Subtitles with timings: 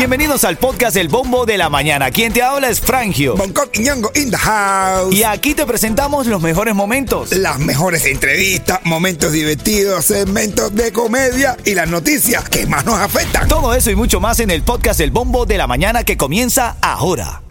[0.00, 2.10] Bienvenidos al podcast El Bombo de la Mañana.
[2.10, 3.36] Quien te habla es Frangio.
[3.36, 5.14] Bangkok y Ñongo in the house.
[5.14, 7.32] Y aquí te presentamos los mejores momentos.
[7.32, 13.46] Las mejores entrevistas, momentos divertidos, segmentos de comedia y las noticias que más nos afectan.
[13.46, 16.76] Todo eso y mucho más en el podcast El Bombo de la Mañana que comienza
[16.80, 17.42] ahora.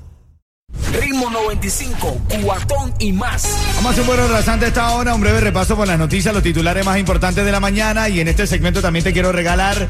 [0.99, 3.47] Ritmo 95, cuatón y más.
[3.75, 6.41] Vamos a hacer un buen rasante esta hora, un breve repaso por las noticias, los
[6.41, 9.87] titulares más importantes de la mañana y en este segmento también te quiero regalar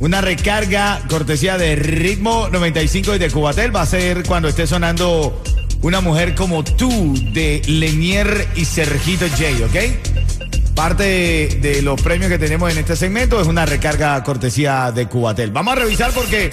[0.00, 3.74] una recarga cortesía de Ritmo 95 y de Cubatel.
[3.74, 5.42] Va a ser cuando esté sonando
[5.82, 10.74] una mujer como tú de Lenier y Sergito J, ¿ok?
[10.74, 15.06] Parte de, de los premios que tenemos en este segmento es una recarga cortesía de
[15.06, 15.50] Cubatel.
[15.50, 16.50] Vamos a revisar porque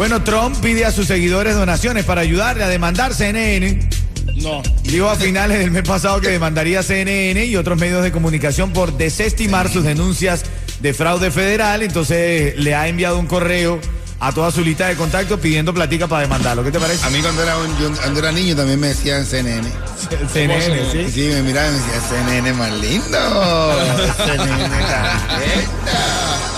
[0.00, 3.86] bueno, Trump pide a sus seguidores donaciones para ayudarle a demandar CNN.
[4.36, 4.62] No.
[4.82, 8.96] Dijo a finales del mes pasado que demandaría CNN y otros medios de comunicación por
[8.96, 10.44] desestimar sus denuncias
[10.80, 11.82] de fraude federal.
[11.82, 13.80] Entonces le ha enviado un correo
[14.22, 16.62] a toda su lista de contactos pidiendo platica para demandarlo.
[16.62, 17.06] ¿Qué te parece?
[17.06, 19.66] A mí cuando era, un- yo- cuando era niño también me decían CNN.
[20.32, 21.10] CNN, ¿sí?
[21.10, 23.18] sí, me miraban y me decían CNN más lindo.
[24.26, 25.64] CNN.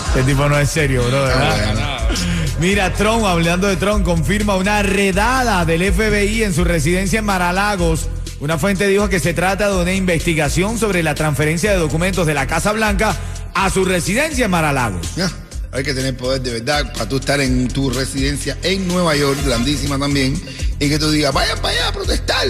[0.09, 1.75] Este tipo no es serio, bro, Ah, ¿verdad?
[2.09, 2.43] bueno.
[2.61, 8.09] Mira, Trump, hablando de Trump, confirma una redada del FBI en su residencia en Maralagos.
[8.41, 12.35] Una fuente dijo que se trata de una investigación sobre la transferencia de documentos de
[12.35, 13.17] la Casa Blanca
[13.55, 15.15] a su residencia en Maralagos.
[15.17, 15.31] Ya,
[15.73, 19.39] Hay que tener poder de verdad para tú estar en tu residencia en Nueva York,
[19.45, 20.41] grandísima también,
[20.79, 22.47] y que tú digas, vayan para allá a protestar,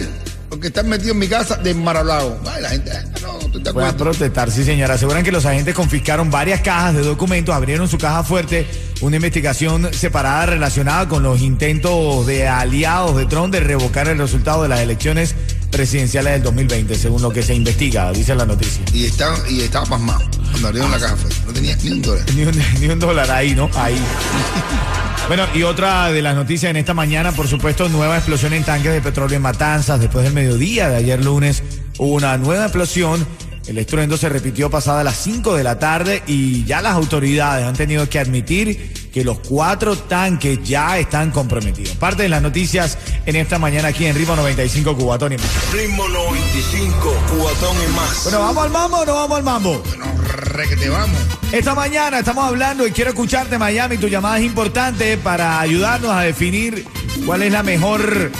[0.48, 2.39] porque están metidos en mi casa de Maralago.
[2.47, 4.95] Ay, la gente, ah, no, tú te Voy a protestar, sí señora.
[4.95, 8.67] Aseguran que los agentes confiscaron varias cajas de documentos, abrieron su caja fuerte,
[9.00, 14.62] una investigación separada relacionada con los intentos de aliados de Trump de revocar el resultado
[14.64, 15.34] de las elecciones
[15.70, 18.84] presidenciales del 2020, según lo que se investiga, dice la noticia.
[18.92, 21.17] Y estaba, y pasmado caja.
[21.47, 22.25] No tenía ni un dólar.
[22.35, 23.71] Ni un, ni un dólar ahí, ¿no?
[23.75, 24.01] Ahí.
[25.29, 28.93] Bueno, y otra de las noticias en esta mañana, por supuesto, nueva explosión en tanques
[28.93, 30.01] de petróleo en Matanzas.
[30.01, 31.63] Después del mediodía de ayer lunes
[31.98, 33.25] hubo una nueva explosión.
[33.67, 37.77] El estruendo se repitió pasada las 5 de la tarde y ya las autoridades han
[37.77, 41.95] tenido que admitir que los cuatro tanques ya están comprometidos.
[41.96, 42.96] Parte de las noticias
[43.27, 45.73] en esta mañana aquí en Ritmo 95 Cubatón y más.
[45.73, 48.24] Ritmo 95, cuatón y más.
[48.24, 49.83] Bueno, ¿vamos al mambo o no vamos al mambo?
[49.98, 51.18] No, re que te vamos.
[51.52, 56.23] Esta mañana estamos hablando y quiero escucharte Miami, tu llamada es importante para ayudarnos a
[56.23, 56.86] definir
[57.27, 58.33] cuál es la mejor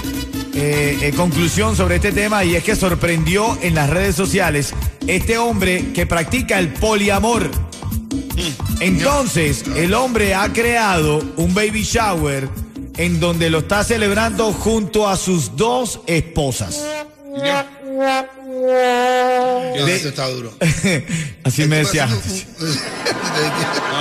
[0.55, 4.75] eh, eh, conclusión sobre este tema y es que sorprendió en las redes sociales
[5.07, 7.51] este hombre que practica el poliamor.
[8.81, 12.49] Entonces, el hombre ha creado un baby shower
[12.97, 16.83] en donde lo está celebrando junto a sus dos esposas.
[17.35, 17.65] Yo,
[19.87, 20.53] De- Eso está duro.
[21.45, 22.09] Así me decía.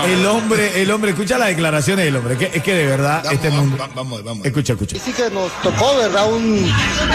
[0.05, 3.33] El hombre, el hombre, escucha las declaraciones del hombre, que, es que de verdad Vamos,
[3.33, 3.77] este vamos, mundo.
[3.77, 4.45] vamos, vamos, vamos.
[4.45, 4.97] Escucha, escucha.
[5.03, 6.31] Sí que nos tocó, ¿verdad?
[6.31, 6.69] Un,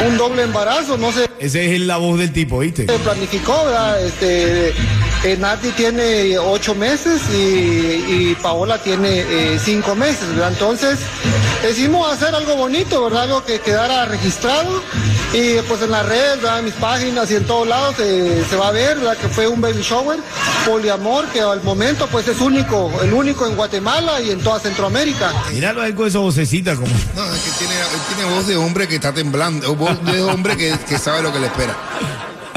[0.06, 2.84] un doble embarazo, no se Esa es la voz del tipo, ¿viste?
[2.84, 4.04] planificó, ¿verdad?
[4.06, 4.72] Este,
[5.26, 10.53] eh, Nati tiene ocho meses y, y Paola tiene eh, cinco meses, ¿verdad?
[10.53, 11.00] Entonces
[11.62, 13.25] decidimos hacer algo bonito, ¿verdad?
[13.25, 14.81] Algo que quedara registrado
[15.32, 16.60] y pues en las redes, ¿verdad?
[16.60, 19.16] En mis páginas y en todos lados eh, se va a ver, ¿verdad?
[19.16, 20.20] Que fue un baby shower,
[20.65, 25.32] poliamor, que al momento pues es único, el único en Guatemala y en toda Centroamérica.
[25.50, 26.86] Míralo ahí con esa vocecita como.
[27.16, 30.22] No, es que tiene, él tiene voz de hombre que está temblando, o voz de
[30.22, 31.76] hombre que, que sabe lo que le espera.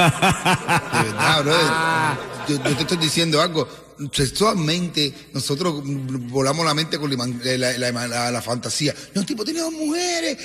[0.00, 2.29] De verdad, brother.
[2.48, 3.68] Yo, yo te estoy diciendo algo.
[4.12, 5.82] Sexualmente, nosotros
[6.30, 8.94] volamos la mente con la, iman- la, la- la- la fantasía.
[9.14, 10.38] No, tipo, tiene dos mujeres.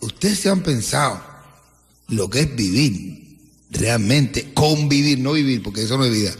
[0.00, 1.22] Ustedes se han pensado
[2.08, 3.38] lo que es vivir,
[3.70, 6.32] realmente, convivir, no vivir, porque eso no es vida.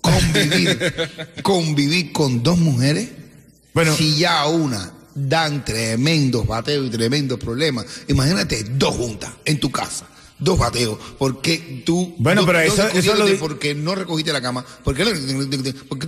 [0.00, 0.78] Convivir,
[1.42, 3.08] convivir con dos mujeres.
[3.74, 3.94] Bueno.
[3.96, 10.06] si ya una dan tremendos bateos y tremendos problemas, imagínate dos juntas en tu casa.
[10.40, 12.14] Dos bateos, porque tú.
[12.18, 14.64] Bueno, pero dos eso- eso lo Porque no recogiste la cama.
[14.84, 15.04] Porque.
[15.88, 16.06] porque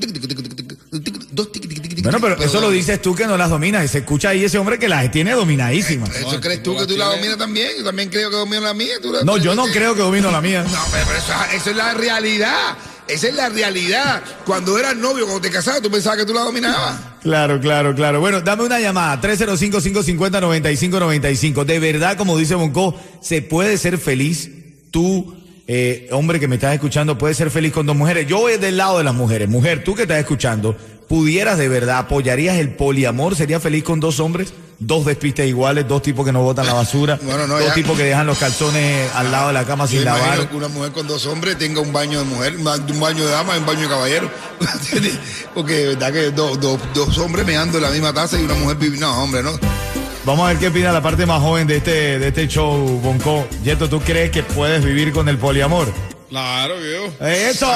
[1.32, 1.48] dos
[2.02, 3.84] Bueno, pero tiqui, eso lo dices tú que no las dominas.
[3.84, 6.14] Y se escucha ahí ese hombre que las tiene dominadísimas.
[6.14, 7.70] ¿Eso crees tú que tú la dominas también?
[7.78, 8.94] Yo también creo que domino la mía.
[9.02, 10.62] tú la- No, yo no creo que domino la mía.
[10.62, 12.76] No, pero pero eso, eso es la realidad.
[13.10, 14.22] Esa es la realidad.
[14.44, 17.00] Cuando eras novio, cuando te casabas, tú pensabas que tú la dominabas.
[17.22, 18.20] Claro, claro, claro.
[18.20, 21.64] Bueno, dame una llamada, 305-550-9595.
[21.64, 24.50] De verdad, como dice Bonco, se puede ser feliz.
[24.90, 25.36] Tú,
[25.66, 28.26] eh, hombre que me estás escuchando, puedes ser feliz con dos mujeres.
[28.26, 29.48] Yo voy del lado de las mujeres.
[29.48, 30.76] Mujer, tú que estás escuchando,
[31.08, 33.36] ¿pudieras de verdad, apoyarías el poliamor?
[33.36, 34.52] ¿Serías feliz con dos hombres?
[34.80, 37.74] Dos despistes iguales, dos tipos que no botan la basura, Bueno, no, dos ya.
[37.74, 40.48] tipos que dejan los calzones al lado de la cama Yo sin lavar.
[40.48, 42.64] que una mujer con dos hombres tenga un baño de mujer, un
[43.00, 44.30] baño de dama y un baño de caballero.
[45.54, 48.54] Porque de verdad que dos, dos, dos hombres meando en la misma taza y una
[48.54, 49.06] mujer viviendo.
[49.06, 49.52] No, hombre, no.
[50.24, 53.46] Vamos a ver qué opina la parte más joven de este, de este show, Bonco.
[53.64, 55.92] Yeto, ¿tú crees que puedes vivir con el poliamor?
[56.30, 57.12] Claro, viejo.
[57.26, 57.66] ¡Eso!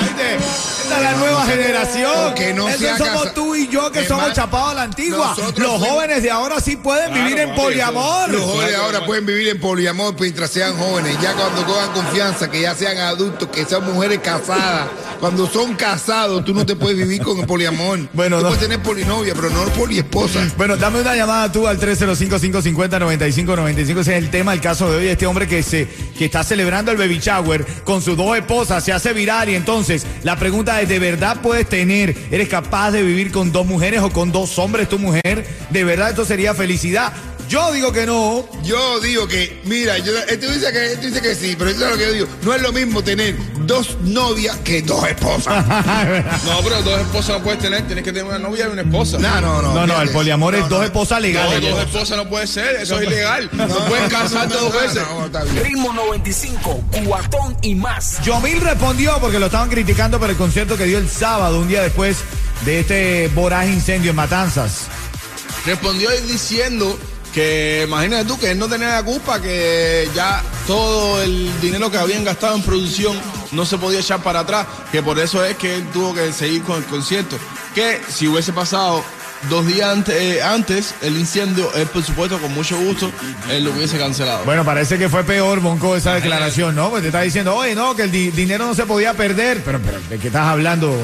[0.00, 0.36] ¿viste?
[0.36, 2.34] Esta es la nueva generación.
[2.34, 5.36] Que no Eso somos casa- tú y yo que somos chapados a la antigua.
[5.56, 8.30] Los jóvenes de ahora sí pueden Claro, vivir en poliamor.
[8.30, 11.18] Los jóvenes Claro, ahora pueden vivir en poliamor mientras sean jóvenes.
[11.20, 14.88] Ya cuando cojan confianza, que ya sean adultos, que sean mujeres casadas.
[15.20, 18.08] Cuando son casados, tú no te puedes vivir con el poliamor.
[18.14, 18.48] Bueno, tú no.
[18.48, 20.40] puedes tener polinovia, pero no poliesposa.
[20.56, 24.00] Bueno, dame una llamada tú al 305-550-9595.
[24.00, 25.08] Ese es el tema, el caso de hoy.
[25.08, 28.92] Este hombre que se que está celebrando el baby shower con sus dos esposas se
[28.92, 29.48] hace viral.
[29.48, 33.66] Y entonces, la pregunta es: ¿de verdad puedes tener, eres capaz de vivir con dos
[33.66, 35.46] mujeres o con dos hombres tu mujer?
[35.70, 37.12] ¿De verdad esto sería felicidad?
[37.48, 38.44] Yo digo que no.
[38.62, 41.90] Yo digo que, mira, yo, esto dice que, esto dice que sí, pero eso es
[41.92, 42.26] lo que yo digo.
[42.42, 45.64] No es lo mismo tener dos novias que dos esposas.
[46.44, 47.86] No, pero dos esposas no puedes tener.
[47.86, 49.18] Tienes que tener una novia y una esposa.
[49.18, 49.72] No, no, no.
[49.74, 50.84] No, no, el poliamor es No, dos no.
[50.84, 51.62] esposas No, legales.
[51.70, 52.76] dos esposas no puede ser.
[52.76, 53.48] Eso es ilegal.
[53.52, 55.02] No, puedes casarte no, dos no, veces.
[55.56, 55.62] no.
[55.62, 58.20] Ritmo 95, cuatón y más.
[58.24, 61.82] Yomil respondió porque lo estaban criticando por el concierto que dio el sábado, un día
[61.82, 62.18] después
[62.66, 64.82] de este voraz incendio en Matanzas.
[65.66, 66.98] Respondió diciendo
[67.32, 71.98] que imagínate tú que él no tenía la culpa, que ya todo el dinero que
[71.98, 73.18] habían gastado en producción
[73.52, 76.62] no se podía echar para atrás, que por eso es que él tuvo que seguir
[76.62, 77.36] con el concierto.
[77.74, 79.02] Que si hubiese pasado
[79.48, 83.10] dos días antes, eh, antes el incendio, él por supuesto con mucho gusto,
[83.50, 84.44] él lo hubiese cancelado.
[84.44, 86.90] Bueno, parece que fue peor, Bonco, esa declaración, ¿no?
[86.90, 89.62] Pues te está diciendo, oye, no, que el di- dinero no se podía perder.
[89.64, 90.94] Pero, pero, ¿de qué estás hablando?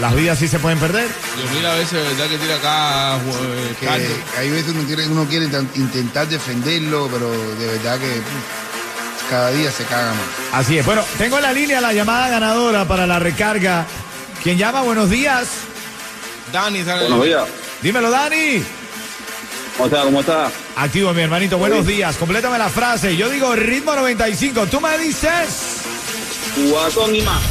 [0.00, 1.08] ¿Las vidas sí se pueden perder?
[1.08, 2.28] Yo mira a veces, ¿verdad?
[2.30, 4.08] Que tira acá, eh, Que caldo.
[4.38, 9.50] hay veces uno quiere, uno quiere tan- intentar defenderlo, pero de verdad que puf, cada
[9.50, 10.20] día se caga más.
[10.64, 10.86] Así es.
[10.86, 13.84] Bueno, tengo en la línea la llamada ganadora para la recarga.
[14.42, 14.82] ¿Quién llama?
[14.82, 15.46] Buenos días.
[16.52, 17.42] Dani, Buenos días.
[17.82, 18.62] Dímelo, Dani.
[19.76, 20.02] ¿Cómo está?
[20.02, 20.50] ¿Cómo está?
[20.76, 21.58] Activo, mi hermanito.
[21.58, 22.16] Buenos días.
[22.16, 23.16] Complétame la frase.
[23.16, 24.66] Yo digo ritmo 95.
[24.66, 25.82] Tú me dices.
[26.70, 27.42] Guatón y más.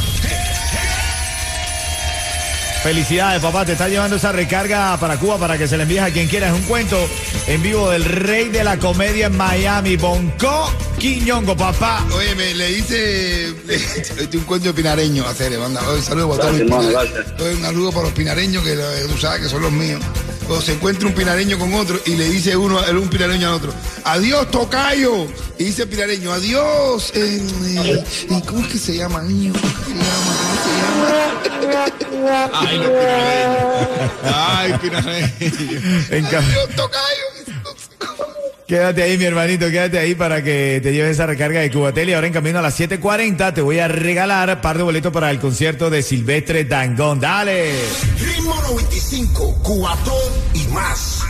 [2.82, 3.64] Felicidades, papá.
[3.64, 6.48] Te está llevando esa recarga para Cuba para que se le envíes a quien quiera.
[6.48, 6.98] Es un cuento
[7.46, 12.04] en vivo del rey de la comedia en Miami, Bonco Quiñongo, papá.
[12.12, 15.80] Oye, me le hice le- un cuento de pinareño a hacer, manda.
[15.88, 19.62] Oye, saludos para todos un saludo para los pinareños que lo- tú sabes que son
[19.62, 20.00] los míos.
[20.54, 23.72] O se encuentra un pinareño con otro y le dice uno, un pinareño al otro,
[24.04, 25.26] adiós, tocayo.
[25.58, 27.10] Y dice el pinareño, adiós.
[27.14, 29.52] eh, eh, ¿y ¿Cómo es que se llama, niño?
[29.54, 30.36] ¿Cómo se llama?
[30.42, 30.70] ¿Cómo se
[32.18, 32.50] llama?
[32.52, 32.88] Ay, los
[34.80, 35.30] pinareños.
[35.40, 36.04] Ay.
[36.10, 37.31] En ca- Adiós, tocayo.
[38.72, 42.08] Quédate ahí, mi hermanito, quédate ahí para que te lleves esa recarga de Cubatel.
[42.08, 45.30] Y ahora en camino a las 7.40 te voy a regalar par de boletos para
[45.30, 47.20] el concierto de Silvestre Dangón.
[47.20, 47.74] ¡Dale!
[48.18, 50.14] Ritmo 95, cuatón
[50.54, 51.20] y más.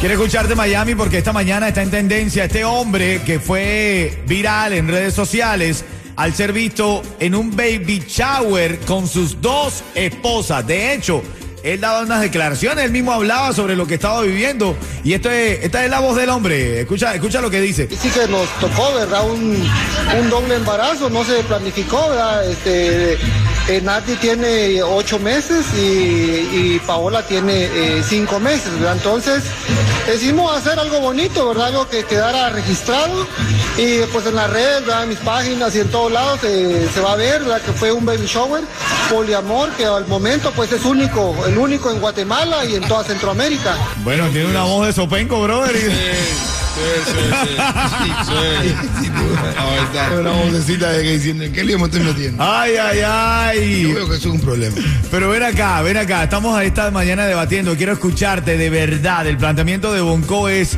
[0.00, 4.88] Quiero escucharte Miami porque esta mañana está en tendencia este hombre que fue viral en
[4.88, 5.84] redes sociales
[6.16, 10.66] al ser visto en un baby shower con sus dos esposas.
[10.66, 11.22] De hecho,
[11.62, 15.64] él daba unas declaraciones, él mismo hablaba sobre lo que estaba viviendo y esto es,
[15.64, 16.80] esta es la voz del hombre.
[16.80, 17.88] Escucha, escucha lo que dice.
[17.90, 19.28] Sí que nos tocó, ¿verdad?
[19.28, 19.62] Un,
[20.20, 22.50] un doble embarazo, no se planificó, ¿verdad?
[22.50, 23.18] Este,
[23.70, 28.96] eh, Nati tiene ocho meses y, y Paola tiene eh, cinco meses, ¿verdad?
[28.96, 29.44] Entonces
[30.06, 31.68] decidimos hacer algo bonito, ¿verdad?
[31.68, 33.26] Algo que quedara registrado
[33.78, 35.04] y pues en las redes, ¿verdad?
[35.04, 37.62] En mis páginas y en todos lados eh, se va a ver, ¿verdad?
[37.62, 38.64] Que fue un baby shower,
[39.08, 43.76] poliamor, que al momento pues es único, el único en Guatemala y en toda Centroamérica.
[43.98, 45.76] Bueno, tiene una voz de sopenco, brother.
[46.74, 47.54] Sí, sí, sí.
[48.26, 49.04] sí.
[49.04, 49.10] sí.
[49.10, 50.20] Verdad.
[50.20, 52.42] Una vocecita de que diciendo, ¿en qué lío me estoy metiendo?
[52.42, 53.92] Ay, ay, Yo ay.
[53.92, 54.76] veo que eso es un problema.
[55.10, 56.24] Pero ven acá, ven acá.
[56.24, 57.76] Estamos a esta mañana debatiendo.
[57.76, 59.26] Quiero escucharte de verdad.
[59.26, 60.76] El planteamiento de Bonco es,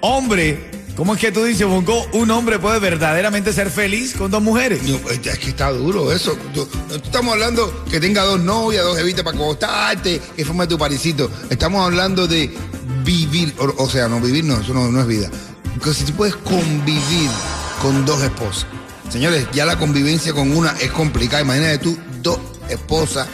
[0.00, 4.42] hombre, ¿cómo es que tú dices, Bonco, un hombre puede verdaderamente ser feliz con dos
[4.42, 4.82] mujeres?
[4.84, 6.36] No, pues, es que está duro eso.
[6.54, 11.30] No estamos hablando que tenga dos novias, dos evitas para acostarte, que forme tu parisito.
[11.50, 12.52] Estamos hablando de
[13.04, 15.30] vivir, o, sea, no vivir, no, eso no, no es vida.
[15.74, 17.30] Porque si tú puedes convivir
[17.82, 18.66] con dos esposas.
[19.08, 21.42] Señores, ya la convivencia con una es complicada.
[21.42, 22.38] Imagínate tú, dos
[22.68, 23.28] esposas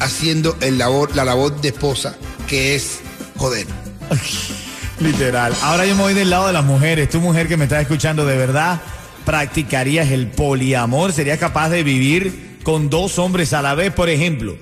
[0.00, 3.00] haciendo el labor, la labor de esposa, que es
[3.36, 3.66] joder.
[5.00, 5.52] Literal.
[5.62, 7.08] Ahora yo me voy del lado de las mujeres.
[7.08, 8.80] Tú, mujer que me estás escuchando, ¿de verdad
[9.24, 11.12] practicarías el poliamor?
[11.12, 14.56] ¿Serías capaz de vivir con dos hombres a la vez, por ejemplo?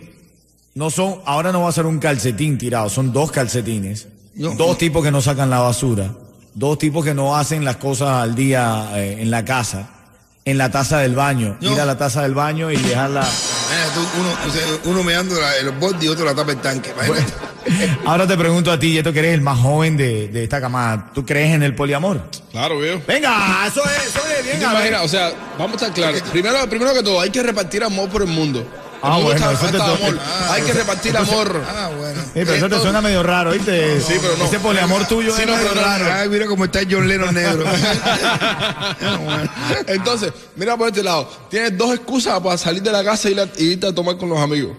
[0.75, 4.09] No son, ahora no va a ser un calcetín tirado, son dos calcetines.
[4.35, 6.11] Dos tipos que no sacan la basura,
[6.55, 9.91] dos tipos que no hacen las cosas al día eh, en la casa,
[10.45, 11.73] en la taza del baño, No.
[11.73, 13.27] ir a la taza del baño y dejarla.
[14.19, 16.93] Uno, o sea, uno meando la- los bordes y otro la tapa el tanque.
[18.07, 21.11] Ahora te pregunto a ti, Yeto, que eres el más joven de, de esta camada,
[21.15, 22.21] ¿tú crees en el poliamor?
[22.51, 23.01] Claro, viejo.
[23.07, 24.79] Venga, eso es, eso es, ¿Tú bien, te a ver.
[24.89, 25.03] imaginas?
[25.05, 26.23] O sea, vamos a estar claros.
[26.33, 28.67] Primero, primero que todo, hay que repartir amor por el mundo.
[29.05, 31.61] El Ah, bueno, está eso te hay que repartir amor.
[31.69, 32.21] Ah, bueno.
[32.21, 34.01] Eh, pero eso te suena medio raro, ¿viste?
[34.01, 34.45] Sí, pero no.
[34.45, 36.05] Ese poliamor tuyo Sí, es no, medio pero no, raro.
[36.13, 37.65] Ay, mira cómo está John Lennon negro.
[39.87, 41.29] Entonces, mira por este lado.
[41.51, 44.29] Tienes dos excusas para salir de la casa y, la- y irte a tomar con
[44.29, 44.77] los amigos.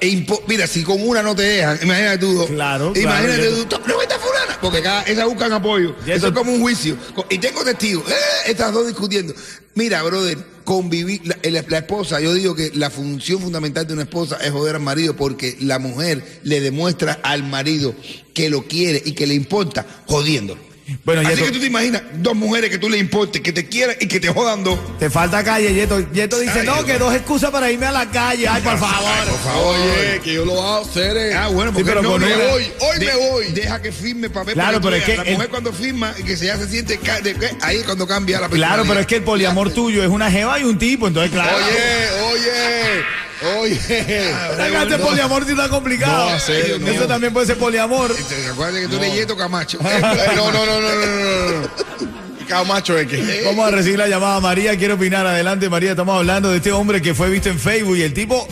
[0.00, 2.46] E mira, si con una no te dejan, imagínate tú.
[2.46, 4.17] Claro, Imagínate claro, tú, "Tó- no fulana,
[4.60, 5.94] porque cada, esas buscan apoyo.
[6.02, 6.96] Eso eso- es como un juicio.
[7.30, 8.14] Y tengo testigos, eh,
[8.46, 9.34] estas dos discutiendo.
[9.74, 14.02] Mira, brother, convivir, la, la- la esposa, yo digo que la función fundamental de una
[14.02, 17.94] esposa es joder al marido porque la mujer le demuestra al marido
[18.34, 20.67] que lo quiere y que le importa jodiéndolo.
[21.04, 23.66] Bueno, Así Yeto, que tú te imaginas dos mujeres que tú le importes, que te
[23.66, 24.78] quieran y que te jodan dos.
[24.98, 26.00] te falta calle, Yeto.
[26.12, 28.48] Yeto dice, Ay, no, que dos excusas para irme a la calle.
[28.48, 29.10] Ay, por favor.
[29.20, 29.76] Ay, por favor.
[29.76, 31.34] Oye, que yo lo hago, Cere.
[31.34, 32.48] Ah, bueno, Sí, porque pero no, con una- no.
[32.48, 33.46] voy, hoy me voy.
[33.52, 34.54] Deja que firme papel.
[34.54, 36.98] Claro, para pero es que La el- mujer cuando firma, que se ya se siente.
[37.60, 40.58] ahí es cuando cambia la Claro, pero es que el poliamor tuyo es una jeva
[40.58, 41.54] y un tipo, entonces claro.
[41.56, 43.04] Oye, oye,
[43.60, 43.80] oye.
[44.56, 46.30] Venga, este poliamor sí está complicado.
[46.30, 47.06] No, serio, Eso no.
[47.06, 48.14] también puede ser poliamor.
[48.50, 49.78] Acuérdate que tú eres Yeto Camacho.
[50.36, 51.68] No, no, no, no, no, no, no.
[52.48, 53.42] Camacho es que.
[53.44, 54.76] Vamos a recibir la llamada María.
[54.76, 55.26] Quiero opinar.
[55.26, 55.90] Adelante, María.
[55.90, 58.46] Estamos hablando de este hombre que fue visto en Facebook y el tipo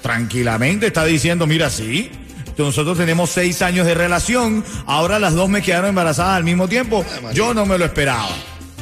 [0.00, 2.10] tranquilamente está diciendo, mira, sí.
[2.58, 4.64] Nosotros tenemos seis años de relación.
[4.86, 7.04] Ahora las dos me quedaron embarazadas al mismo tiempo.
[7.34, 8.28] Yo no me lo esperaba.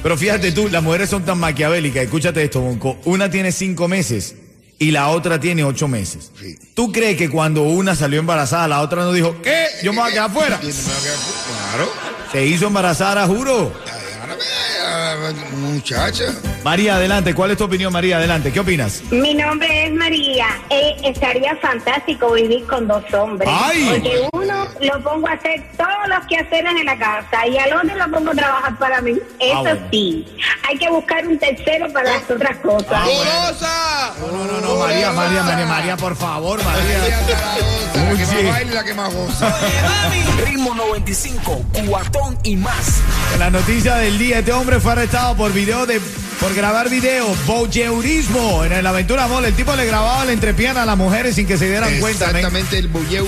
[0.02, 2.04] Pero fíjate tú, las mujeres son tan maquiavélicas.
[2.04, 2.98] Escúchate esto, Bonco.
[3.04, 4.34] Una tiene cinco meses
[4.80, 6.32] y la otra tiene ocho meses.
[6.40, 6.56] Sí.
[6.74, 9.66] ¿Tú crees que cuando una salió embarazada, la otra no dijo, ¿qué?
[9.82, 10.58] Yo me voy a quedar afuera.
[10.62, 11.92] Y me voy a quedar fu- Claro.
[12.32, 13.72] Se hizo embarazada, juro.
[15.56, 16.24] Muchacha.
[16.64, 17.34] María, adelante.
[17.34, 18.16] ¿Cuál es tu opinión, María?
[18.16, 18.52] Adelante.
[18.52, 19.02] ¿Qué opinas?
[19.10, 20.46] Mi nombre es María.
[20.70, 23.48] Eh, estaría fantástico vivir con dos hombres.
[23.52, 23.86] ¡Ay!
[23.90, 24.39] Porque uno
[24.80, 28.30] lo pongo a hacer todos los quehaceres en la casa y al otro lo pongo
[28.30, 29.12] a trabajar para mí.
[29.38, 29.86] Eso Ah, bueno.
[29.90, 30.26] sí.
[30.68, 33.04] Hay que buscar un tercero para las otras cosas.
[33.04, 34.12] ¡Golosa!
[34.20, 36.98] No, no, no, María, María, María, María, por favor, María.
[37.94, 39.54] La que más baila y la que más goza.
[40.44, 43.00] Ritmo 95, cuatón y más.
[43.38, 46.00] La noticia del día, este hombre fue arrestado por video de
[46.40, 49.44] por grabar video, voyeurismo en el Aventura Mall.
[49.44, 52.26] El tipo le grababa la entrepierna a las mujeres sin que se dieran cuenta.
[52.28, 52.36] men.
[52.36, 53.26] Exactamente el bolleu.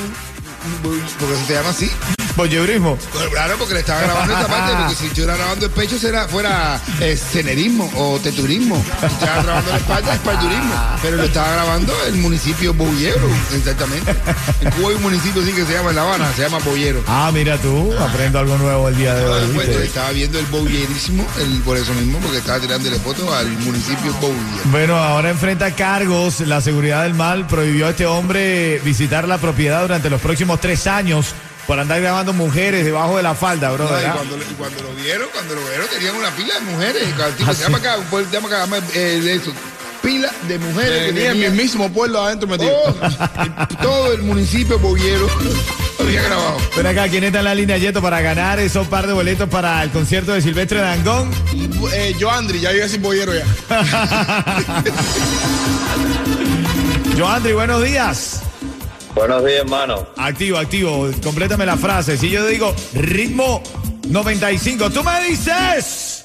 [1.19, 1.91] Porque se llama así.
[2.37, 2.99] Voyeurismo.
[3.15, 6.29] Bueno, Claro, porque le estaba grabando esta parte, porque si estuviera grabando el pecho será,
[6.29, 8.83] fuera eh, cenerismo o teturismo.
[9.01, 10.75] Si estaba grabando la espalda, es paldurismo.
[11.03, 14.15] Pero lo estaba grabando el municipio Bollero, exactamente.
[14.61, 17.03] En Cuba hay un municipio así que se llama en La Habana, se llama Bollero.
[17.09, 19.47] Ah, mira tú, aprendo algo nuevo el día de hoy.
[19.55, 19.85] Bueno, ¿viste?
[19.87, 24.37] estaba viendo el bollerismo, el, por eso mismo, porque estaba tirándole fotos al municipio Bollero.
[24.67, 26.41] Bueno, ahora enfrenta cargos.
[26.41, 30.87] La seguridad del mal prohibió a este hombre visitar la propiedad durante los próximos tres
[30.87, 31.35] años
[31.67, 33.89] por andar grabando mujeres debajo de la falda, bro.
[33.89, 36.61] No, y, cuando, lo- y cuando lo vieron, cuando lo vieron, tenían una pila de
[36.61, 37.03] mujeres.
[37.03, 37.63] El tipo Ah, se sí.
[37.65, 39.53] llama acá, un pueblo, se llama acá, llama, eh, eso,
[40.03, 42.73] pila de mujeres que Tenía en mi mismo pueblo adentro metido.
[42.73, 45.29] todo, todo el municipio Bollero
[46.01, 46.57] había grabado.
[46.77, 49.83] Ven acá, ¿quién está en la línea Yeto para ganar esos par de boletos para
[49.85, 51.31] el concierto de Silvestre Dangón?
[51.93, 53.45] Eh, yo, Andri, ya iba a decir bollero ya.
[57.17, 58.41] Joandri, buenos días.
[59.15, 60.07] Buenos días, hermano.
[60.17, 61.11] Activo, activo.
[61.23, 62.17] Complétame la frase.
[62.17, 63.63] Si yo digo ritmo
[64.09, 66.25] 95, tú me dices.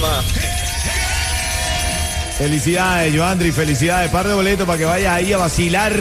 [0.00, 0.24] Más.
[2.38, 4.10] Felicidades, Joandri, felicidades.
[4.10, 5.92] Par de boletos para que vayas ahí a vacilar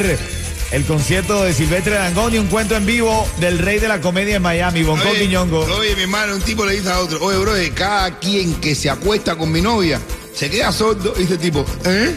[0.71, 4.37] el concierto de Silvestre Dangón y un cuento en vivo del rey de la comedia
[4.37, 5.61] en Miami, Bonco Quiñongo.
[5.61, 8.89] oye, mi hermano, un tipo le dice a otro, oye, bro, cada quien que se
[8.89, 10.01] acuesta con mi novia
[10.33, 12.15] se queda sordo y dice tipo, ¿eh?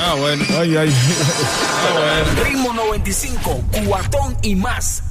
[0.00, 0.44] Ah, bueno.
[0.58, 0.94] Ay, ay.
[2.44, 5.02] Ritmo 95, cuatón y más.